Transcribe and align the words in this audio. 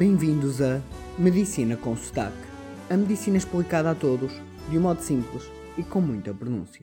Bem-vindos 0.00 0.62
a 0.62 0.80
Medicina 1.18 1.76
com 1.76 1.94
Sotaque. 1.94 2.34
A 2.88 2.96
medicina 2.96 3.36
explicada 3.36 3.90
a 3.90 3.94
todos, 3.94 4.32
de 4.70 4.78
um 4.78 4.80
modo 4.80 5.02
simples 5.02 5.44
e 5.76 5.82
com 5.82 6.00
muita 6.00 6.32
pronúncia. 6.32 6.82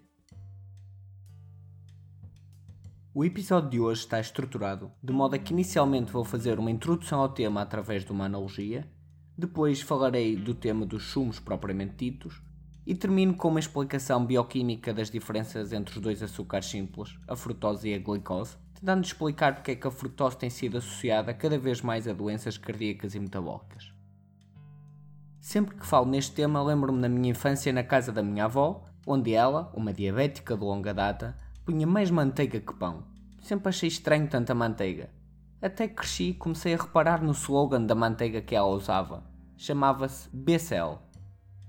O 3.15 3.25
episódio 3.25 3.71
de 3.71 3.79
hoje 3.79 4.01
está 4.01 4.19
estruturado 4.19 4.91
de 5.01 5.11
modo 5.11 5.33
a 5.33 5.39
que 5.39 5.51
inicialmente 5.51 6.11
vou 6.11 6.23
fazer 6.23 6.59
uma 6.59 6.69
introdução 6.69 7.19
ao 7.19 7.29
tema 7.29 7.59
através 7.59 8.05
de 8.05 8.11
uma 8.11 8.25
analogia, 8.25 8.87
depois 9.35 9.81
falarei 9.81 10.35
do 10.35 10.53
tema 10.53 10.85
dos 10.85 11.05
sumos 11.05 11.39
propriamente 11.39 11.95
ditos 11.95 12.39
e 12.85 12.93
termino 12.93 13.33
com 13.33 13.47
uma 13.47 13.59
explicação 13.59 14.23
bioquímica 14.23 14.93
das 14.93 15.09
diferenças 15.09 15.73
entre 15.73 15.95
os 15.95 16.01
dois 16.03 16.21
açúcares 16.21 16.67
simples, 16.67 17.17
a 17.27 17.35
frutose 17.35 17.89
e 17.89 17.95
a 17.95 17.97
glicose, 17.97 18.57
tentando 18.79 19.03
explicar 19.03 19.55
porque 19.55 19.71
é 19.71 19.75
que 19.75 19.87
a 19.87 19.91
frutose 19.91 20.37
tem 20.37 20.49
sido 20.49 20.77
associada 20.77 21.33
cada 21.33 21.57
vez 21.57 21.81
mais 21.81 22.07
a 22.07 22.13
doenças 22.13 22.57
cardíacas 22.57 23.15
e 23.15 23.19
metabólicas. 23.19 23.91
Sempre 25.39 25.75
que 25.75 25.85
falo 25.85 26.05
neste 26.05 26.33
tema, 26.33 26.61
lembro-me 26.61 27.01
da 27.01 27.09
minha 27.09 27.31
infância 27.31 27.73
na 27.73 27.83
casa 27.83 28.11
da 28.11 28.21
minha 28.21 28.45
avó, 28.45 28.85
onde 29.05 29.33
ela, 29.33 29.71
uma 29.73 29.93
diabética 29.93 30.55
de 30.55 30.63
longa 30.63 30.93
data, 30.93 31.35
punha 31.65 31.87
mais 31.87 32.11
manteiga 32.11 32.59
que 32.59 32.73
pão. 32.73 33.03
Sempre 33.41 33.69
achei 33.69 33.87
estranho 33.87 34.27
tanta 34.27 34.53
manteiga. 34.53 35.09
Até 35.61 35.87
que 35.87 35.95
cresci 35.95 36.29
e 36.29 36.33
comecei 36.33 36.73
a 36.73 36.77
reparar 36.77 37.23
no 37.23 37.31
slogan 37.31 37.83
da 37.83 37.95
manteiga 37.95 38.41
que 38.41 38.55
ela 38.55 38.67
usava. 38.67 39.23
Chamava-se 39.55 40.29
BCL 40.31 40.99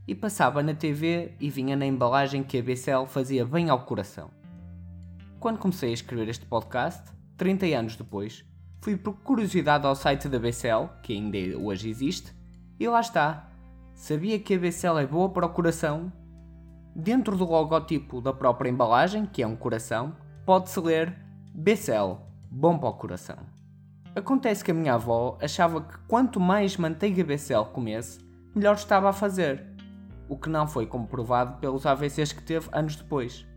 e 0.07 0.15
passava 0.15 0.63
na 0.63 0.75
TV 0.75 1.33
e 1.41 1.49
vinha 1.49 1.77
na 1.77 1.87
embalagem 1.87 2.43
que 2.43 2.59
a 2.59 2.63
BCL 2.63 3.07
fazia 3.07 3.47
bem 3.47 3.71
ao 3.71 3.85
coração. 3.85 4.38
Quando 5.41 5.59
comecei 5.59 5.91
a 5.91 5.95
escrever 5.95 6.29
este 6.29 6.45
podcast, 6.45 7.13
30 7.37 7.67
anos 7.67 7.95
depois, 7.95 8.45
fui 8.81 8.97
por 8.97 9.15
curiosidade 9.19 9.87
ao 9.87 9.95
site 9.95 10.29
da 10.29 10.37
BCL, 10.37 10.89
que 11.01 11.13
ainda 11.13 11.39
hoje 11.59 11.89
existe, 11.89 12.35
e 12.79 12.89
lá 12.89 13.01
está. 13.01 13.49
Sabia 13.95 14.41
que 14.41 14.55
a 14.55 14.59
BCL 14.59 14.99
é 14.99 15.07
boa 15.07 15.29
para 15.29 15.47
o 15.47 15.51
coração? 15.51 16.13
Dentro 16.95 17.37
do 17.37 17.45
logotipo 17.45 18.21
da 18.21 18.33
própria 18.33 18.69
embalagem, 18.69 19.27
que 19.27 19.41
é 19.41 19.47
um 19.47 19.55
coração, 19.55 20.17
pode-se 20.45 20.81
ler 20.81 21.17
BCL, 21.55 22.19
bom 22.51 22.77
para 22.77 22.89
o 22.89 22.95
coração. 22.95 23.39
Acontece 24.17 24.65
que 24.65 24.73
a 24.73 24.75
minha 24.75 24.95
avó 24.95 25.39
achava 25.41 25.83
que 25.83 25.99
quanto 26.09 26.41
mais 26.41 26.77
manteiga 26.77 27.23
BCL 27.23 27.67
comesse, 27.67 28.19
melhor 28.57 28.75
estava 28.75 29.11
a 29.11 29.13
fazer 29.13 29.65
o 30.29 30.37
que 30.37 30.49
não 30.49 30.67
foi 30.67 30.85
comprovado 30.85 31.59
pelos 31.61 31.87
AVCs 31.87 32.33
que 32.33 32.43
teve 32.43 32.69
anos 32.73 32.97
depois. 32.97 33.48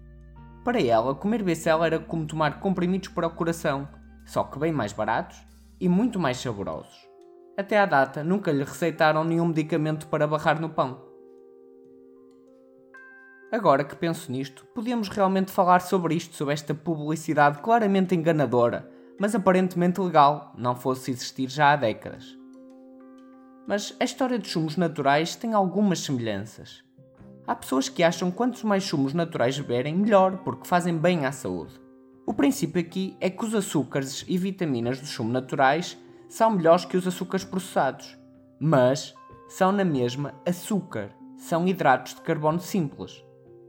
Para 0.63 0.79
ela, 0.79 1.15
comer 1.15 1.41
BCL 1.41 1.83
era 1.83 1.99
como 1.99 2.27
tomar 2.27 2.59
comprimidos 2.59 3.09
para 3.09 3.25
o 3.25 3.31
coração, 3.31 3.87
só 4.25 4.43
que 4.43 4.59
bem 4.59 4.71
mais 4.71 4.93
baratos 4.93 5.41
e 5.79 5.89
muito 5.89 6.19
mais 6.19 6.37
saborosos. 6.37 7.09
Até 7.57 7.79
à 7.79 7.85
data, 7.85 8.23
nunca 8.23 8.51
lhe 8.51 8.63
receitaram 8.63 9.23
nenhum 9.23 9.47
medicamento 9.47 10.07
para 10.07 10.27
barrar 10.27 10.61
no 10.61 10.69
pão. 10.69 11.01
Agora 13.51 13.83
que 13.83 13.95
penso 13.95 14.31
nisto, 14.31 14.63
podíamos 14.73 15.09
realmente 15.09 15.51
falar 15.51 15.81
sobre 15.81 16.15
isto, 16.15 16.35
sobre 16.35 16.53
esta 16.53 16.75
publicidade 16.75 17.59
claramente 17.59 18.15
enganadora, 18.15 18.89
mas 19.19 19.33
aparentemente 19.33 19.99
legal, 19.99 20.53
não 20.55 20.75
fosse 20.75 21.11
existir 21.11 21.49
já 21.49 21.73
há 21.73 21.75
décadas. 21.75 22.37
Mas 23.67 23.95
a 23.99 24.03
história 24.03 24.37
dos 24.37 24.51
sumos 24.51 24.77
naturais 24.77 25.35
tem 25.35 25.53
algumas 25.53 25.99
semelhanças. 25.99 26.83
Há 27.51 27.55
pessoas 27.55 27.89
que 27.89 28.01
acham 28.01 28.31
que 28.31 28.37
quantos 28.37 28.63
mais 28.63 28.81
sumos 28.81 29.13
naturais 29.13 29.59
beberem, 29.59 29.93
melhor, 29.93 30.37
porque 30.37 30.65
fazem 30.65 30.97
bem 30.97 31.25
à 31.25 31.33
saúde. 31.33 31.73
O 32.25 32.33
princípio 32.33 32.79
aqui 32.79 33.17
é 33.19 33.29
que 33.29 33.43
os 33.43 33.53
açúcares 33.53 34.23
e 34.25 34.37
vitaminas 34.37 35.01
dos 35.01 35.09
sumos 35.09 35.33
naturais 35.33 35.97
são 36.29 36.51
melhores 36.51 36.85
que 36.85 36.95
os 36.95 37.05
açúcares 37.05 37.43
processados, 37.43 38.17
mas 38.57 39.13
são 39.49 39.73
na 39.73 39.83
mesma 39.83 40.33
açúcar, 40.45 41.09
são 41.35 41.67
hidratos 41.67 42.15
de 42.15 42.21
carbono 42.21 42.61
simples. 42.61 43.21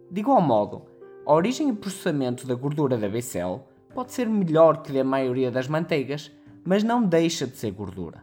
De 0.08 0.20
igual 0.20 0.41
modo, 0.41 0.83
a 1.27 1.33
origem 1.33 1.68
e 1.68 1.73
processamento 1.73 2.46
da 2.46 2.55
gordura 2.55 2.96
da 2.96 3.08
BCL 3.08 3.64
pode 3.92 4.12
ser 4.12 4.28
melhor 4.28 4.80
que 4.84 4.92
da 4.92 5.02
maioria 5.02 5.51
das 5.51 5.67
manteigas, 5.67 6.30
mas 6.64 6.84
não 6.84 7.02
deixa 7.02 7.48
de 7.48 7.57
ser 7.57 7.73
gordura. 7.73 8.23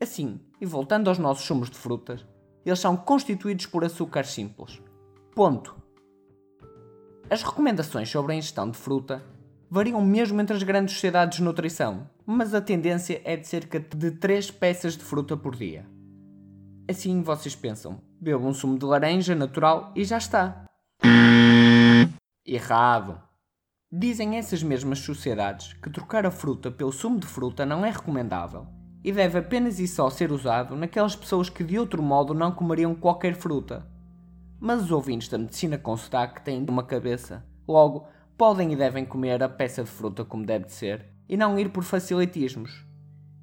Assim, 0.00 0.38
e 0.60 0.64
voltando 0.64 1.08
aos 1.08 1.18
nossos 1.18 1.44
sumos 1.44 1.68
de 1.68 1.76
frutas, 1.76 2.24
eles 2.68 2.80
são 2.80 2.96
constituídos 2.96 3.66
por 3.66 3.84
açúcares 3.84 4.30
simples. 4.30 4.80
Ponto. 5.34 5.76
As 7.30 7.42
recomendações 7.42 8.08
sobre 8.08 8.32
a 8.32 8.36
ingestão 8.36 8.70
de 8.70 8.78
fruta 8.78 9.22
variam 9.70 10.00
mesmo 10.00 10.40
entre 10.40 10.56
as 10.56 10.62
grandes 10.62 10.94
sociedades 10.94 11.38
de 11.38 11.44
nutrição, 11.44 12.08
mas 12.24 12.54
a 12.54 12.60
tendência 12.60 13.20
é 13.24 13.36
de 13.36 13.46
cerca 13.46 13.78
de 13.80 14.10
3 14.12 14.50
peças 14.50 14.96
de 14.96 15.04
fruta 15.04 15.36
por 15.36 15.54
dia. 15.54 15.86
Assim 16.88 17.22
vocês 17.22 17.54
pensam, 17.54 18.00
bebo 18.20 18.46
um 18.46 18.54
sumo 18.54 18.78
de 18.78 18.84
laranja 18.84 19.34
natural 19.34 19.92
e 19.94 20.04
já 20.04 20.18
está. 20.18 20.64
Errado! 22.46 23.20
Dizem 23.90 24.36
essas 24.36 24.62
mesmas 24.62 24.98
sociedades 24.98 25.74
que 25.74 25.90
trocar 25.90 26.26
a 26.26 26.30
fruta 26.30 26.70
pelo 26.70 26.92
sumo 26.92 27.18
de 27.18 27.26
fruta 27.26 27.64
não 27.64 27.84
é 27.84 27.90
recomendável 27.90 28.77
e 29.02 29.12
deve 29.12 29.38
apenas 29.38 29.78
e 29.78 29.86
só 29.86 30.10
ser 30.10 30.32
usado 30.32 30.76
naquelas 30.76 31.14
pessoas 31.14 31.48
que 31.48 31.64
de 31.64 31.78
outro 31.78 32.02
modo 32.02 32.34
não 32.34 32.52
comeriam 32.52 32.94
qualquer 32.94 33.34
fruta. 33.34 33.86
Mas 34.60 34.82
os 34.82 34.90
ouvintes 34.90 35.28
da 35.28 35.38
medicina 35.38 35.78
com 35.78 35.96
sotaque 35.96 36.42
têm 36.42 36.64
uma 36.68 36.82
cabeça, 36.82 37.44
logo 37.66 38.06
podem 38.36 38.72
e 38.72 38.76
devem 38.76 39.04
comer 39.04 39.42
a 39.42 39.48
peça 39.48 39.82
de 39.82 39.90
fruta 39.90 40.24
como 40.24 40.46
deve 40.46 40.66
de 40.66 40.72
ser 40.72 41.06
e 41.28 41.36
não 41.36 41.58
ir 41.58 41.70
por 41.70 41.84
facilitismos. 41.84 42.84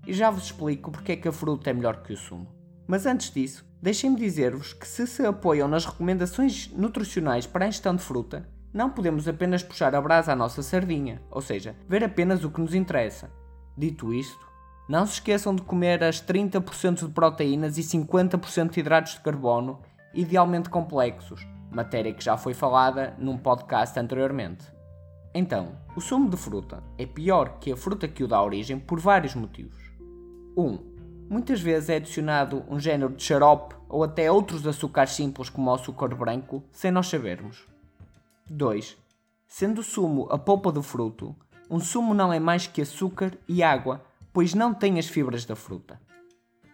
E 0.07 0.13
já 0.13 0.29
vos 0.29 0.45
explico 0.45 0.91
porque 0.91 1.13
é 1.13 1.15
que 1.15 1.27
a 1.27 1.31
fruta 1.31 1.69
é 1.69 1.73
melhor 1.73 2.03
que 2.03 2.13
o 2.13 2.17
sumo. 2.17 2.47
Mas 2.87 3.05
antes 3.05 3.31
disso, 3.31 3.65
deixem-me 3.81 4.15
dizer-vos 4.15 4.73
que 4.73 4.87
se 4.87 5.07
se 5.07 5.25
apoiam 5.25 5.67
nas 5.67 5.85
recomendações 5.85 6.69
nutricionais 6.71 7.47
para 7.47 7.65
a 7.65 7.67
ingestão 7.67 7.95
de 7.95 8.03
fruta, 8.03 8.47
não 8.73 8.89
podemos 8.89 9.27
apenas 9.27 9.63
puxar 9.63 9.95
a 9.95 10.01
brasa 10.01 10.33
à 10.33 10.35
nossa 10.35 10.61
sardinha, 10.61 11.21
ou 11.31 11.41
seja, 11.41 11.75
ver 11.87 12.03
apenas 12.03 12.43
o 12.43 12.51
que 12.51 12.59
nos 12.59 12.73
interessa. 12.73 13.31
Dito 13.77 14.13
isto, 14.13 14.45
não 14.87 15.05
se 15.05 15.13
esqueçam 15.13 15.55
de 15.55 15.63
comer 15.63 16.03
as 16.03 16.21
30% 16.21 17.05
de 17.07 17.11
proteínas 17.11 17.77
e 17.77 17.81
50% 17.81 18.71
de 18.71 18.79
hidratos 18.79 19.13
de 19.13 19.19
carbono, 19.21 19.79
idealmente 20.13 20.69
complexos, 20.69 21.45
matéria 21.71 22.13
que 22.13 22.23
já 22.23 22.37
foi 22.37 22.53
falada 22.53 23.15
num 23.17 23.37
podcast 23.37 23.99
anteriormente. 23.99 24.65
Então, 25.33 25.75
o 25.95 26.01
sumo 26.01 26.29
de 26.29 26.37
fruta 26.37 26.81
é 26.97 27.05
pior 27.05 27.57
que 27.59 27.71
a 27.71 27.75
fruta 27.75 28.07
que 28.07 28.23
o 28.23 28.27
dá 28.27 28.41
origem 28.41 28.79
por 28.79 28.99
vários 28.99 29.35
motivos. 29.35 29.83
1. 30.55 30.63
Um, 30.63 30.79
muitas 31.29 31.59
vezes 31.59 31.89
é 31.89 31.97
adicionado 31.97 32.63
um 32.69 32.79
género 32.79 33.13
de 33.13 33.23
xarope 33.23 33.75
ou 33.89 34.03
até 34.03 34.31
outros 34.31 34.65
açúcares 34.65 35.11
simples 35.11 35.49
como 35.49 35.69
o 35.69 35.73
açúcar 35.73 36.15
branco, 36.15 36.63
sem 36.71 36.91
nós 36.91 37.07
sabermos. 37.07 37.67
2. 38.49 38.95
Sendo 39.47 39.81
o 39.81 39.83
sumo 39.83 40.27
a 40.31 40.37
polpa 40.37 40.71
do 40.71 40.81
fruto, 40.81 41.35
um 41.69 41.79
sumo 41.79 42.13
não 42.13 42.31
é 42.31 42.39
mais 42.39 42.67
que 42.67 42.81
açúcar 42.81 43.37
e 43.47 43.63
água 43.63 44.01
pois 44.35 44.53
não 44.53 44.73
tem 44.73 44.99
as 44.99 45.07
fibras 45.07 45.45
da 45.45 45.55
fruta. 45.55 45.97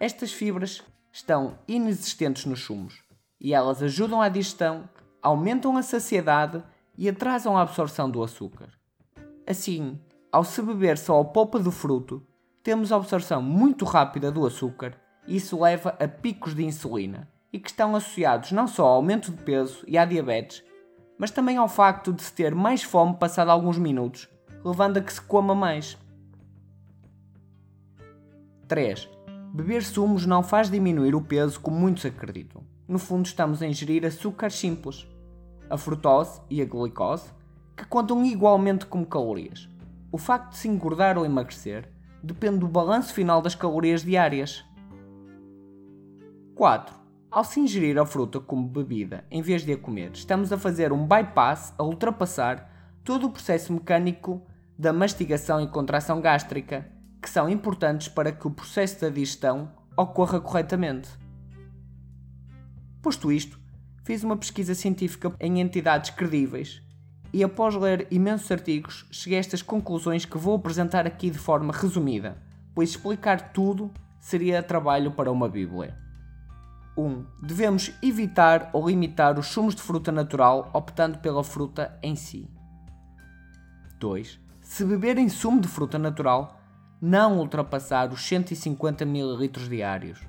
Estas 0.00 0.32
fibras 0.32 0.82
estão 1.12 1.56
inexistentes 1.68 2.44
nos 2.44 2.64
sumos 2.64 3.04
e 3.40 3.54
elas 3.54 3.80
ajudam 3.80 4.20
à 4.20 4.28
digestão, 4.28 4.88
aumentam 5.22 5.76
a 5.76 5.82
saciedade 5.84 6.60
e 6.98 7.08
atrasam 7.08 7.56
a 7.56 7.62
absorção 7.62 8.10
do 8.10 8.20
açúcar. 8.20 8.68
Assim, 9.46 9.96
ao 10.32 10.42
se 10.42 10.60
beber 10.60 10.98
só 10.98 11.20
a 11.20 11.24
polpa 11.24 11.60
do 11.60 11.70
fruto, 11.70 12.26
temos 12.64 12.90
a 12.90 12.96
absorção 12.96 13.40
muito 13.40 13.84
rápida 13.84 14.32
do 14.32 14.44
açúcar 14.44 15.00
e 15.24 15.36
isso 15.36 15.62
leva 15.62 15.90
a 16.00 16.08
picos 16.08 16.56
de 16.56 16.64
insulina 16.64 17.28
e 17.52 17.60
que 17.60 17.70
estão 17.70 17.94
associados 17.94 18.50
não 18.50 18.66
só 18.66 18.86
ao 18.86 18.96
aumento 18.96 19.30
de 19.30 19.40
peso 19.40 19.84
e 19.86 19.96
à 19.96 20.04
diabetes, 20.04 20.64
mas 21.16 21.30
também 21.30 21.58
ao 21.58 21.68
facto 21.68 22.12
de 22.12 22.24
se 22.24 22.32
ter 22.32 22.56
mais 22.56 22.82
fome 22.82 23.14
passado 23.14 23.52
alguns 23.52 23.78
minutos, 23.78 24.28
levando 24.64 24.96
a 24.96 25.00
que 25.00 25.12
se 25.12 25.22
coma 25.22 25.54
mais. 25.54 25.96
3. 28.72 29.06
Beber 29.52 29.84
sumos 29.84 30.24
não 30.24 30.42
faz 30.42 30.70
diminuir 30.70 31.14
o 31.14 31.20
peso 31.20 31.60
como 31.60 31.78
muitos 31.78 32.06
acreditam. 32.06 32.62
No 32.88 32.98
fundo, 32.98 33.26
estamos 33.26 33.60
a 33.60 33.66
ingerir 33.66 34.06
açúcares 34.06 34.54
simples, 34.54 35.06
a 35.68 35.76
frutose 35.76 36.40
e 36.48 36.62
a 36.62 36.64
glicose, 36.64 37.30
que 37.76 37.84
contam 37.84 38.24
igualmente 38.24 38.86
como 38.86 39.04
calorias. 39.04 39.68
O 40.10 40.16
facto 40.16 40.52
de 40.52 40.56
se 40.56 40.68
engordar 40.68 41.18
ou 41.18 41.26
emagrecer 41.26 41.86
depende 42.22 42.60
do 42.60 42.66
balanço 42.66 43.12
final 43.12 43.42
das 43.42 43.54
calorias 43.54 44.02
diárias. 44.02 44.64
4. 46.54 46.96
Ao 47.30 47.44
se 47.44 47.60
ingerir 47.60 47.98
a 47.98 48.06
fruta 48.06 48.40
como 48.40 48.66
bebida 48.66 49.26
em 49.30 49.42
vez 49.42 49.66
de 49.66 49.74
a 49.74 49.76
comer, 49.76 50.12
estamos 50.14 50.50
a 50.50 50.56
fazer 50.56 50.94
um 50.94 51.06
bypass 51.06 51.74
a 51.76 51.82
ultrapassar 51.82 52.70
todo 53.04 53.26
o 53.26 53.30
processo 53.30 53.70
mecânico 53.70 54.40
da 54.78 54.94
mastigação 54.94 55.60
e 55.60 55.68
contração 55.68 56.22
gástrica 56.22 56.90
que 57.22 57.30
são 57.30 57.48
importantes 57.48 58.08
para 58.08 58.32
que 58.32 58.48
o 58.48 58.50
processo 58.50 59.00
da 59.00 59.08
digestão 59.08 59.70
ocorra 59.96 60.40
corretamente. 60.40 61.08
Posto 63.00 63.30
isto, 63.30 63.58
fiz 64.02 64.24
uma 64.24 64.36
pesquisa 64.36 64.74
científica 64.74 65.32
em 65.38 65.60
entidades 65.60 66.10
credíveis 66.10 66.82
e, 67.32 67.44
após 67.44 67.76
ler 67.76 68.08
imensos 68.10 68.50
artigos, 68.50 69.06
cheguei 69.10 69.38
a 69.38 69.40
estas 69.40 69.62
conclusões 69.62 70.24
que 70.24 70.36
vou 70.36 70.56
apresentar 70.56 71.06
aqui 71.06 71.30
de 71.30 71.38
forma 71.38 71.72
resumida, 71.72 72.36
pois 72.74 72.90
explicar 72.90 73.52
tudo 73.52 73.90
seria 74.18 74.62
trabalho 74.62 75.12
para 75.12 75.30
uma 75.30 75.48
Bíblia. 75.48 75.96
1. 76.96 77.02
Um, 77.02 77.24
devemos 77.40 77.92
evitar 78.02 78.68
ou 78.72 78.88
limitar 78.88 79.38
os 79.38 79.46
sumos 79.46 79.74
de 79.74 79.80
fruta 79.80 80.12
natural 80.12 80.70
optando 80.74 81.18
pela 81.18 81.42
fruta 81.42 81.98
em 82.02 82.16
si. 82.16 82.50
2. 83.98 84.38
Se 84.60 84.84
beberem 84.84 85.28
sumo 85.28 85.60
de 85.60 85.68
fruta 85.68 85.98
natural, 85.98 86.61
não 87.04 87.40
ultrapassar 87.40 88.12
os 88.12 88.24
150 88.24 89.02
ml 89.02 89.48
diários. 89.68 90.20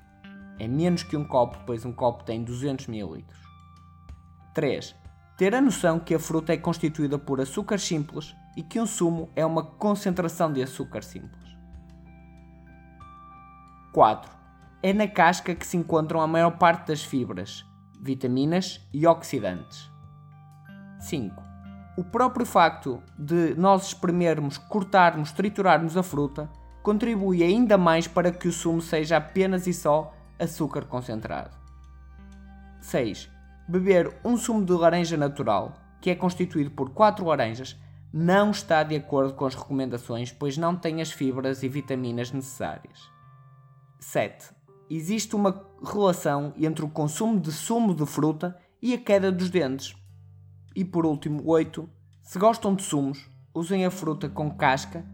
É 0.57 0.67
menos 0.67 1.03
que 1.03 1.15
um 1.15 1.23
copo, 1.23 1.59
pois 1.67 1.85
um 1.85 1.93
copo 1.93 2.23
tem 2.23 2.43
200 2.43 2.87
ml. 2.87 3.23
3. 4.55 4.95
Ter 5.37 5.53
a 5.53 5.61
noção 5.61 5.99
que 5.99 6.15
a 6.15 6.19
fruta 6.19 6.51
é 6.51 6.57
constituída 6.57 7.19
por 7.19 7.39
açúcar 7.39 7.77
simples 7.77 8.35
e 8.57 8.63
que 8.63 8.79
um 8.79 8.87
sumo 8.87 9.29
é 9.35 9.45
uma 9.45 9.63
concentração 9.63 10.51
de 10.51 10.63
açúcar 10.63 11.03
simples. 11.03 11.55
4. 13.93 14.35
É 14.81 14.91
na 14.93 15.07
casca 15.07 15.53
que 15.53 15.67
se 15.67 15.77
encontram 15.77 16.21
a 16.21 16.27
maior 16.27 16.57
parte 16.57 16.87
das 16.87 17.03
fibras, 17.03 17.63
vitaminas 18.01 18.81
e 18.91 19.05
oxidantes. 19.05 19.91
5. 21.01 21.39
O 21.99 22.03
próprio 22.03 22.47
facto 22.47 23.03
de 23.15 23.53
nós 23.53 23.85
espremermos, 23.85 24.57
cortarmos, 24.57 25.31
triturarmos 25.31 25.95
a 25.95 26.01
fruta 26.01 26.49
contribui 26.83 27.41
ainda 27.41 27.77
mais 27.77 28.07
para 28.07 28.31
que 28.31 28.47
o 28.47 28.51
sumo 28.51 28.81
seja 28.81 29.17
apenas 29.17 29.65
e 29.65 29.73
só 29.73 30.13
açúcar 30.37 30.85
concentrado. 30.85 31.55
6. 32.81 33.31
Beber 33.67 34.13
um 34.25 34.35
sumo 34.35 34.63
de 34.65 34.73
laranja 34.73 35.15
natural, 35.15 35.73
que 36.01 36.09
é 36.09 36.15
constituído 36.15 36.69
por 36.71 36.89
4 36.89 37.25
laranjas, 37.25 37.79
não 38.11 38.51
está 38.51 38.83
de 38.83 38.95
acordo 38.95 39.33
com 39.33 39.45
as 39.45 39.55
recomendações, 39.55 40.31
pois 40.31 40.57
não 40.57 40.75
tem 40.75 41.01
as 41.01 41.11
fibras 41.11 41.63
e 41.63 41.69
vitaminas 41.69 42.31
necessárias. 42.31 43.09
7. 43.99 44.53
Existe 44.89 45.35
uma 45.35 45.65
relação 45.81 46.53
entre 46.57 46.83
o 46.83 46.89
consumo 46.89 47.39
de 47.39 47.51
sumo 47.51 47.95
de 47.95 48.05
fruta 48.05 48.55
e 48.81 48.93
a 48.93 48.97
queda 48.97 49.31
dos 49.31 49.49
dentes. 49.49 49.95
E 50.75 50.83
por 50.83 51.05
último, 51.05 51.41
8. 51.45 51.89
Se 52.21 52.37
gostam 52.37 52.75
de 52.75 52.83
sumos, 52.83 53.29
usem 53.53 53.85
a 53.85 53.89
fruta 53.89 54.27
com 54.27 54.51
casca, 54.51 55.05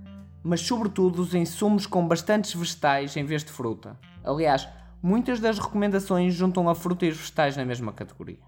mas 0.44 0.62
sobretudo 0.62 1.22
usem 1.22 1.46
sumos 1.46 1.86
com 1.86 2.08
bastantes 2.08 2.54
vegetais 2.54 3.16
em 3.18 3.24
vez 3.24 3.44
de 3.44 3.52
fruta. 3.52 3.98
Aliás, 4.24 4.68
muitas 5.02 5.40
das 5.40 5.60
recomendações 5.60 6.34
juntam 6.34 6.70
a 6.70 6.76
fruta 6.76 7.06
e 7.06 7.10
os 7.10 7.18
vegetais 7.18 7.58
na 7.58 7.66
mesma 7.66 7.92
categoria. 7.92 8.40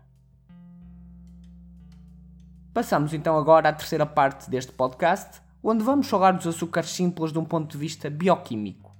Passamos 2.74 3.14
então 3.14 3.38
agora 3.38 3.70
à 3.70 3.74
terceira 3.74 4.06
parte 4.06 4.50
deste 4.50 4.72
podcast, 4.72 5.42
onde 5.62 5.84
vamos 5.84 6.08
falar 6.08 6.32
dos 6.32 6.48
açúcares 6.48 6.92
simples 6.92 7.34
de 7.34 7.40
um 7.40 7.46
ponto 7.46 7.72
de 7.72 7.78
vista 7.78 8.10
bioquímico. 8.10 8.96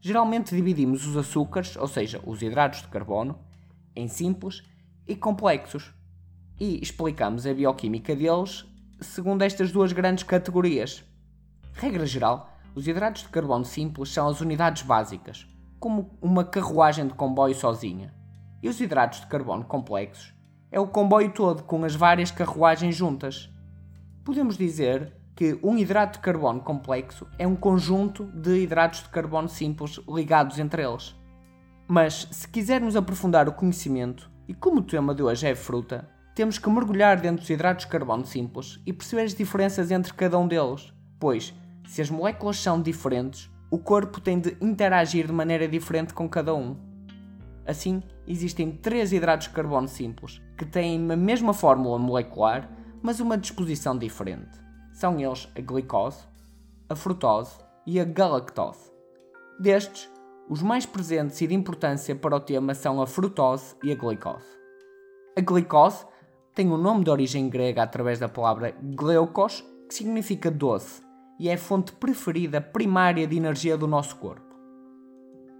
Geralmente 0.00 0.54
dividimos 0.54 1.06
os 1.06 1.16
açúcares, 1.16 1.76
ou 1.76 1.86
seja, 1.86 2.20
os 2.26 2.42
hidratos 2.42 2.82
de 2.82 2.88
carbono, 2.88 3.38
em 3.94 4.08
simples 4.08 4.62
e 5.06 5.14
complexos 5.14 5.92
e 6.58 6.80
explicamos 6.82 7.46
a 7.46 7.54
bioquímica 7.54 8.14
deles 8.14 8.64
segundo 9.00 9.42
estas 9.42 9.72
duas 9.72 9.92
grandes 9.92 10.24
categorias. 10.24 11.04
Regra 11.74 12.06
geral, 12.06 12.50
os 12.74 12.88
hidratos 12.88 13.22
de 13.22 13.28
carbono 13.28 13.64
simples 13.64 14.10
são 14.10 14.26
as 14.28 14.40
unidades 14.40 14.82
básicas, 14.82 15.46
como 15.78 16.16
uma 16.22 16.44
carruagem 16.44 17.06
de 17.06 17.14
comboio 17.14 17.54
sozinha, 17.54 18.14
e 18.62 18.68
os 18.68 18.80
hidratos 18.80 19.20
de 19.20 19.26
carbono 19.26 19.64
complexos 19.64 20.34
é 20.74 20.80
o 20.80 20.88
comboio 20.88 21.30
todo 21.30 21.62
com 21.62 21.84
as 21.84 21.94
várias 21.94 22.32
carruagens 22.32 22.96
juntas. 22.96 23.48
Podemos 24.24 24.58
dizer 24.58 25.12
que 25.36 25.56
um 25.62 25.78
hidrato 25.78 26.18
de 26.18 26.24
carbono 26.24 26.60
complexo 26.60 27.28
é 27.38 27.46
um 27.46 27.54
conjunto 27.54 28.24
de 28.24 28.58
hidratos 28.58 29.04
de 29.04 29.08
carbono 29.08 29.48
simples 29.48 30.00
ligados 30.08 30.58
entre 30.58 30.82
eles. 30.82 31.14
Mas 31.86 32.26
se 32.32 32.48
quisermos 32.48 32.96
aprofundar 32.96 33.48
o 33.48 33.52
conhecimento, 33.52 34.28
e 34.48 34.54
como 34.54 34.80
o 34.80 34.82
tema 34.82 35.14
de 35.14 35.22
hoje 35.22 35.46
é 35.46 35.54
fruta, 35.54 36.08
temos 36.34 36.58
que 36.58 36.68
mergulhar 36.68 37.20
dentro 37.20 37.42
dos 37.42 37.50
hidratos 37.50 37.84
de 37.84 37.92
carbono 37.92 38.26
simples 38.26 38.80
e 38.84 38.92
perceber 38.92 39.22
as 39.22 39.34
diferenças 39.34 39.92
entre 39.92 40.12
cada 40.12 40.36
um 40.36 40.48
deles, 40.48 40.92
pois, 41.20 41.54
se 41.86 42.02
as 42.02 42.10
moléculas 42.10 42.58
são 42.58 42.80
diferentes, 42.80 43.50
o 43.70 43.78
corpo 43.78 44.20
tem 44.20 44.38
de 44.38 44.56
interagir 44.60 45.26
de 45.26 45.32
maneira 45.32 45.66
diferente 45.66 46.14
com 46.14 46.28
cada 46.28 46.54
um. 46.54 46.76
Assim, 47.66 48.02
existem 48.26 48.70
três 48.70 49.12
hidratos 49.12 49.48
de 49.48 49.54
carbono 49.54 49.88
simples 49.88 50.40
que 50.56 50.64
têm 50.64 51.10
a 51.10 51.16
mesma 51.16 51.52
fórmula 51.52 51.98
molecular, 51.98 52.70
mas 53.02 53.20
uma 53.20 53.38
disposição 53.38 53.96
diferente. 53.96 54.58
São 54.92 55.18
eles 55.18 55.48
a 55.56 55.60
glicose, 55.60 56.24
a 56.88 56.94
frutose 56.94 57.56
e 57.86 57.98
a 57.98 58.04
galactose. 58.04 58.92
Destes, 59.58 60.08
os 60.48 60.62
mais 60.62 60.84
presentes 60.86 61.40
e 61.40 61.46
de 61.46 61.54
importância 61.54 62.14
para 62.14 62.36
o 62.36 62.40
tema 62.40 62.74
são 62.74 63.00
a 63.00 63.06
frutose 63.06 63.74
e 63.82 63.90
a 63.90 63.94
glicose. 63.94 64.46
A 65.36 65.40
glicose 65.40 66.04
tem 66.54 66.70
um 66.70 66.76
nome 66.76 67.02
de 67.02 67.10
origem 67.10 67.48
grega 67.48 67.82
através 67.82 68.18
da 68.18 68.28
palavra 68.28 68.72
gleukos, 68.80 69.64
que 69.88 69.94
significa 69.94 70.50
doce, 70.50 71.02
e 71.38 71.48
é 71.48 71.54
a 71.54 71.58
fonte 71.58 71.92
preferida 71.92 72.60
primária 72.60 73.26
de 73.26 73.36
energia 73.36 73.76
do 73.76 73.86
nosso 73.86 74.16
corpo. 74.16 74.54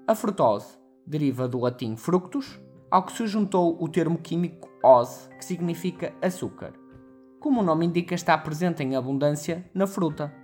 A 0.06 0.14
frutose 0.14 0.78
deriva 1.06 1.48
do 1.48 1.60
latim 1.60 1.96
fructus, 1.96 2.60
ao 2.90 3.02
que 3.02 3.12
se 3.12 3.26
juntou 3.26 3.76
o 3.82 3.88
termo 3.88 4.18
químico 4.18 4.68
ose, 4.82 5.28
que 5.30 5.44
significa 5.44 6.14
açúcar 6.22 6.74
como 7.44 7.60
o 7.60 7.62
nome 7.62 7.84
indica, 7.84 8.14
está 8.14 8.38
presente 8.38 8.82
em 8.82 8.96
abundância 8.96 9.70
na 9.74 9.86
fruta. 9.86 10.34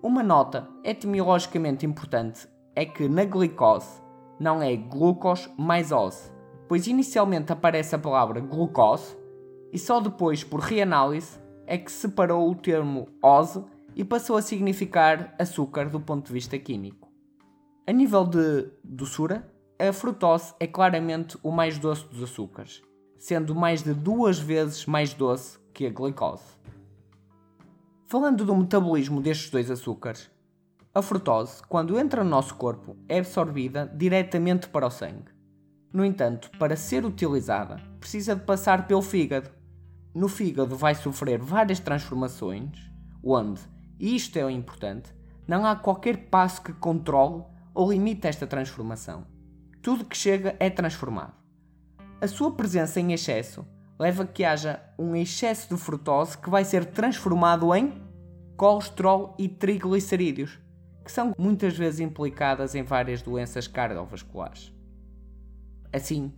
Uma 0.00 0.22
nota 0.22 0.68
etimologicamente 0.84 1.84
importante 1.84 2.48
é 2.76 2.84
que 2.84 3.08
na 3.08 3.24
glicose 3.24 4.00
não 4.38 4.62
é 4.62 4.76
glucose 4.76 5.50
mais 5.58 5.90
ose, 5.90 6.30
pois 6.68 6.86
inicialmente 6.86 7.52
aparece 7.52 7.96
a 7.96 7.98
palavra 7.98 8.38
glucose 8.38 9.16
e 9.72 9.80
só 9.80 9.98
depois, 9.98 10.44
por 10.44 10.60
reanálise, 10.60 11.40
é 11.66 11.76
que 11.76 11.90
separou 11.90 12.48
o 12.48 12.54
termo 12.54 13.08
ose 13.20 13.60
e 13.94 14.04
passou 14.04 14.36
a 14.36 14.42
significar 14.42 15.34
açúcar 15.38 15.88
do 15.88 16.00
ponto 16.00 16.26
de 16.26 16.32
vista 16.32 16.58
químico. 16.58 17.08
A 17.86 17.92
nível 17.92 18.24
de 18.24 18.70
doçura, 18.84 19.50
a 19.78 19.92
frutose 19.92 20.54
é 20.60 20.66
claramente 20.66 21.38
o 21.42 21.50
mais 21.50 21.78
doce 21.78 22.06
dos 22.06 22.22
açúcares, 22.22 22.82
sendo 23.18 23.54
mais 23.54 23.82
de 23.82 23.94
duas 23.94 24.38
vezes 24.38 24.86
mais 24.86 25.14
doce 25.14 25.58
que 25.72 25.86
a 25.86 25.90
glicose. 25.90 26.44
Falando 28.06 28.44
do 28.44 28.56
metabolismo 28.56 29.20
destes 29.20 29.50
dois 29.50 29.70
açúcares, 29.70 30.30
a 30.92 31.00
frutose, 31.00 31.62
quando 31.68 31.98
entra 31.98 32.24
no 32.24 32.30
nosso 32.30 32.56
corpo, 32.56 32.96
é 33.08 33.20
absorvida 33.20 33.86
diretamente 33.94 34.68
para 34.68 34.86
o 34.86 34.90
sangue. 34.90 35.32
No 35.92 36.04
entanto, 36.04 36.50
para 36.58 36.76
ser 36.76 37.04
utilizada, 37.04 37.80
precisa 38.00 38.34
de 38.34 38.42
passar 38.42 38.88
pelo 38.88 39.00
fígado. 39.00 39.50
No 40.12 40.28
fígado 40.28 40.76
vai 40.76 40.96
sofrer 40.96 41.38
várias 41.38 41.78
transformações, 41.78 42.76
onde, 43.22 43.60
e 44.00 44.16
isto 44.16 44.38
é 44.38 44.44
o 44.44 44.50
importante, 44.50 45.14
não 45.46 45.66
há 45.66 45.76
qualquer 45.76 46.16
passo 46.30 46.62
que 46.62 46.72
controle 46.72 47.44
ou 47.74 47.92
limite 47.92 48.26
esta 48.26 48.46
transformação. 48.46 49.26
Tudo 49.82 50.06
que 50.06 50.16
chega 50.16 50.56
é 50.58 50.70
transformado. 50.70 51.34
A 52.18 52.26
sua 52.26 52.52
presença 52.52 52.98
em 52.98 53.12
excesso 53.12 53.66
leva 53.98 54.22
a 54.22 54.26
que 54.26 54.42
haja 54.42 54.82
um 54.98 55.14
excesso 55.14 55.74
de 55.74 55.78
frutose 55.78 56.38
que 56.38 56.48
vai 56.48 56.64
ser 56.64 56.86
transformado 56.86 57.74
em 57.74 58.02
colesterol 58.56 59.34
e 59.38 59.48
triglicerídeos, 59.48 60.58
que 61.04 61.12
são 61.12 61.34
muitas 61.38 61.76
vezes 61.76 62.00
implicadas 62.00 62.74
em 62.74 62.82
várias 62.82 63.20
doenças 63.20 63.66
cardiovasculares. 63.66 64.72
Assim, 65.92 66.32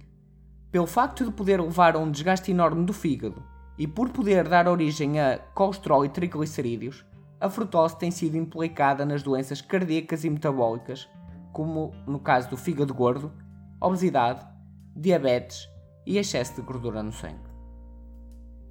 pelo 0.73 0.87
facto 0.87 1.25
de 1.25 1.31
poder 1.31 1.61
levar 1.61 1.95
a 1.95 1.99
um 2.01 2.11
desgaste 2.11 2.51
enorme 2.51 2.85
do 2.85 2.93
fígado 2.93 3.41
e 3.79 3.87
por 3.87 4.09
poder 4.09 4.49
dar 4.49 4.67
origem 4.67 5.21
a 5.21 5.39
colesterol 5.55 6.05
e 6.05 6.09
triglicerídeos, 6.09 7.05
a 7.43 7.51
frutose 7.51 7.99
tem 7.99 8.13
sido 8.13 8.37
implicada 8.37 9.05
nas 9.05 9.21
doenças 9.21 9.61
cardíacas 9.61 10.23
e 10.23 10.31
metabólicas, 10.31 11.09
como 11.53 11.91
no 12.07 12.21
caso 12.21 12.49
do 12.49 12.57
fígado 12.57 12.95
gordo, 12.95 13.33
obesidade, 13.81 14.47
diabetes 14.95 15.69
e 16.07 16.19
excesso 16.19 16.55
de 16.55 16.63
gordura 16.63 17.03
no 17.03 17.11
sangue. 17.11 17.51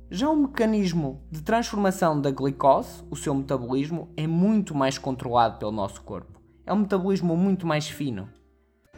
Já 0.10 0.30
o 0.30 0.38
mecanismo 0.38 1.22
de 1.30 1.42
transformação 1.42 2.22
da 2.22 2.32
glicose, 2.32 3.04
o 3.12 3.16
seu 3.18 3.36
metabolismo, 3.36 4.08
é 4.16 4.25
muito 4.25 4.74
mais 4.74 4.98
controlado 4.98 5.60
pelo 5.60 5.72
nosso 5.74 6.01
corpo. 6.04 6.40
É 6.66 6.72
um 6.72 6.78
metabolismo 6.78 7.36
muito 7.36 7.68
mais 7.68 7.90
fino. 7.90 8.30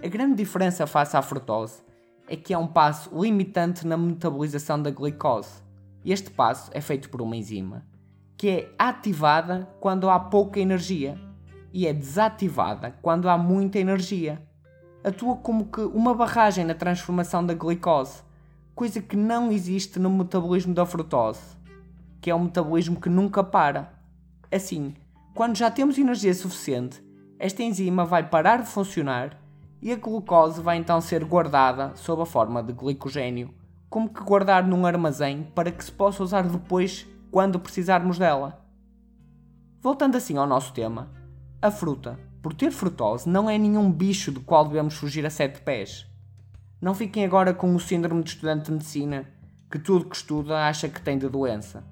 A 0.03 0.08
grande 0.08 0.36
diferença 0.36 0.86
face 0.86 1.18
à 1.18 1.22
frutose 1.24 1.82
é 2.27 2.36
que 2.36 2.53
há 2.53 2.60
um 2.60 2.68
passo 2.68 3.10
limitante 3.20 3.88
na 3.88 3.98
metabolização 3.98 4.80
da 4.80 4.92
glicose. 4.92 5.63
Este 6.06 6.30
passo 6.30 6.70
é 6.75 6.80
feito 6.80 7.10
por 7.10 7.24
uma 7.24 7.36
enzima, 7.36 7.84
que 8.38 8.50
é 8.50 8.74
ativada 8.78 9.68
quando 9.80 10.10
há 10.10 10.20
pouca 10.20 10.60
energia 10.60 11.18
e 11.72 11.88
é 11.88 11.94
desativada 11.94 12.96
quando 13.02 13.30
há 13.30 13.38
muita 13.38 13.80
energia. 13.80 14.42
Atua 15.04 15.36
como 15.38 15.66
que 15.66 15.82
uma 15.82 16.13
barragem 16.13 16.63
na 16.63 16.74
transformação 16.74 17.46
da 17.46 17.54
glicose 17.54 18.24
coisa 18.75 19.02
que 19.02 19.16
não 19.16 19.52
existe 19.52 20.00
no 20.00 20.10
metabolismo 20.10 20.74
da 20.74 20.86
frutose, 20.86 21.42
que 22.20 22.30
é 22.30 22.36
um 22.36 22.46
metabolismo 22.46 23.00
que 23.00 23.10
nunca 23.10 23.44
para. 23.44 23.94
Assim, 24.52 24.96
quando 25.34 25.58
já 25.58 25.70
temos 25.70 25.98
energia 25.98 26.34
suficiente, 26.34 27.04
esta 27.38 27.62
enzima 27.62 28.06
vai 28.06 28.28
parar 28.28 28.62
de 28.62 28.68
funcionar 28.68 29.38
e 29.82 29.92
a 29.92 29.96
glucose 29.96 30.62
vai 30.62 30.78
então 30.78 31.00
ser 31.02 31.24
guardada 31.24 31.92
sob 31.96 32.22
a 32.22 32.25
forma 32.25 32.63
de 32.63 32.74
glicogênio, 32.74 33.54
como 33.90 34.10
que 34.10 34.24
guardar 34.24 34.66
num 34.66 34.86
armazém 34.86 35.44
para 35.54 35.72
que 35.72 35.84
se 35.84 35.92
possa 35.92 36.24
usar 36.24 36.44
depois 36.44 37.06
quando 37.34 37.60
precisarmos 37.60 38.20
dela. 38.20 38.63
Voltando 39.82 40.16
assim 40.16 40.38
ao 40.38 40.46
nosso 40.46 40.72
tema, 40.72 41.10
a 41.60 41.72
fruta, 41.72 42.20
por 42.44 42.54
ter 42.54 42.72
frutose, 42.72 43.28
não 43.28 43.50
é 43.50 43.58
nenhum 43.58 43.92
bicho 43.92 44.32
do 44.32 44.40
qual 44.40 44.68
devemos 44.68 44.94
fugir 44.94 45.25
a 45.25 45.32
sete 45.32 45.60
pés. 45.62 46.06
Não 46.80 46.94
fiquem 46.94 47.25
agora 47.25 47.52
com 47.52 47.74
o 47.74 47.80
síndrome 47.80 48.22
de 48.22 48.30
estudante 48.30 48.66
de 48.66 48.74
medicina, 48.74 49.28
que 49.72 49.80
tudo 49.80 50.06
que 50.06 50.16
estuda 50.16 50.68
acha 50.68 50.88
que 50.88 51.02
tem 51.02 51.18
de 51.18 51.28
doença. 51.28 51.84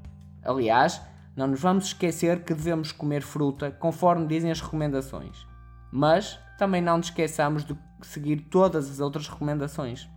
Aliás, 0.44 1.02
não 1.36 1.48
nos 1.48 1.60
vamos 1.60 1.86
esquecer 1.86 2.44
que 2.44 2.54
devemos 2.54 2.92
comer 2.92 3.24
fruta 3.24 3.72
conforme 3.72 4.28
dizem 4.28 4.52
as 4.52 4.62
recomendações. 4.62 5.48
Mas 5.92 6.38
também 6.60 6.84
não 6.84 6.98
nos 6.98 7.08
esqueçamos 7.08 7.66
de 7.66 7.76
seguir 8.04 8.42
todas 8.42 8.92
as 8.92 9.00
outras 9.00 9.28
recomendações. 9.28 10.08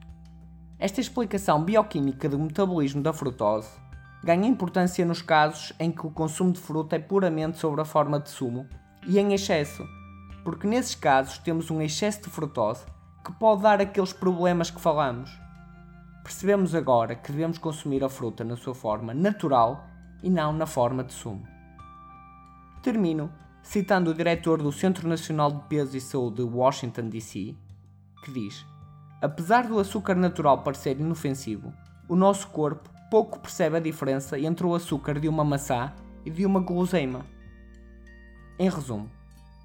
Esta 0.78 1.00
explicação 1.00 1.64
bioquímica 1.64 2.28
do 2.28 2.38
metabolismo 2.38 3.02
da 3.02 3.14
frutose 3.14 3.70
ganha 4.24 4.48
importância 4.48 5.04
nos 5.04 5.20
casos 5.20 5.74
em 5.78 5.92
que 5.92 6.06
o 6.06 6.10
consumo 6.10 6.50
de 6.50 6.58
fruta 6.58 6.96
é 6.96 6.98
puramente 6.98 7.58
sobre 7.58 7.82
a 7.82 7.84
forma 7.84 8.18
de 8.18 8.30
sumo 8.30 8.66
e 9.06 9.18
em 9.18 9.34
excesso, 9.34 9.86
porque 10.42 10.66
nesses 10.66 10.94
casos 10.94 11.36
temos 11.36 11.70
um 11.70 11.82
excesso 11.82 12.22
de 12.22 12.30
frutose 12.30 12.86
que 13.22 13.32
pode 13.34 13.62
dar 13.62 13.82
aqueles 13.82 14.14
problemas 14.14 14.70
que 14.70 14.80
falamos. 14.80 15.30
Percebemos 16.22 16.74
agora 16.74 17.14
que 17.14 17.30
devemos 17.30 17.58
consumir 17.58 18.02
a 18.02 18.08
fruta 18.08 18.42
na 18.42 18.56
sua 18.56 18.74
forma 18.74 19.12
natural 19.12 19.86
e 20.22 20.30
não 20.30 20.54
na 20.54 20.64
forma 20.64 21.04
de 21.04 21.12
sumo. 21.12 21.46
Termino 22.82 23.30
citando 23.62 24.10
o 24.10 24.14
diretor 24.14 24.62
do 24.62 24.72
Centro 24.72 25.06
Nacional 25.06 25.52
de 25.52 25.68
Peso 25.68 25.96
e 25.98 26.00
Saúde 26.00 26.36
de 26.36 26.42
Washington, 26.44 27.10
D.C., 27.10 27.54
que 28.24 28.32
diz: 28.32 28.64
Apesar 29.20 29.66
do 29.66 29.78
açúcar 29.78 30.14
natural 30.14 30.62
parecer 30.62 30.98
inofensivo, 30.98 31.74
o 32.08 32.16
nosso 32.16 32.48
corpo 32.48 32.93
pouco 33.14 33.38
percebe 33.38 33.76
a 33.76 33.80
diferença 33.80 34.36
entre 34.36 34.66
o 34.66 34.74
açúcar 34.74 35.20
de 35.20 35.28
uma 35.28 35.44
maçã 35.44 35.92
e 36.24 36.30
de 36.30 36.44
uma 36.44 36.58
guloseima. 36.58 37.24
Em 38.58 38.68
resumo, 38.68 39.08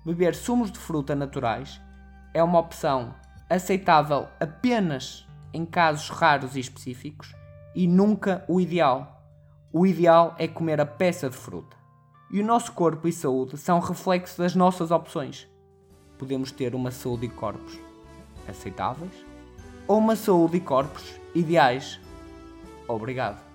beber 0.05 0.35
sumos 0.35 0.71
de 0.71 0.77
fruta 0.77 1.15
naturais 1.15 1.81
é 2.31 2.43
uma 2.43 2.59
opção 2.59 3.15
aceitável 3.49 4.27
apenas 4.39 5.27
em 5.51 5.65
casos 5.65 6.09
raros 6.09 6.55
e 6.55 6.59
específicos 6.59 7.33
e 7.73 7.87
nunca 7.87 8.45
o 8.47 8.61
ideal. 8.61 9.19
O 9.73 9.83
ideal 9.83 10.35
é 10.37 10.47
comer 10.47 10.79
a 10.79 10.85
peça 10.85 11.27
de 11.27 11.35
fruta. 11.35 11.75
E 12.29 12.39
o 12.39 12.45
nosso 12.45 12.71
corpo 12.73 13.07
e 13.07 13.11
saúde 13.11 13.57
são 13.57 13.79
reflexo 13.79 14.37
das 14.37 14.53
nossas 14.53 14.91
opções. 14.91 15.47
Podemos 16.19 16.51
ter 16.51 16.75
uma 16.75 16.91
saúde 16.91 17.25
e 17.25 17.29
corpos 17.29 17.79
aceitáveis 18.47 19.25
ou 19.87 19.97
uma 19.97 20.15
saúde 20.15 20.57
e 20.57 20.61
corpos 20.61 21.19
ideais. 21.33 21.99
Obrigado. 22.89 23.48